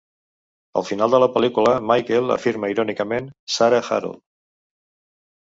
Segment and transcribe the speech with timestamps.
[0.79, 4.21] Al final de la pel·lícula, Michael afirma, irònicament, Sarah, Harold.